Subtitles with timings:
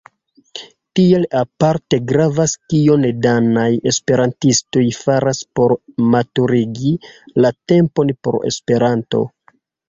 [0.99, 5.75] Tial aparte gravas kion danaj esperantistoj faras por
[6.15, 6.95] maturigi
[7.47, 9.23] la tempon por Esperanto.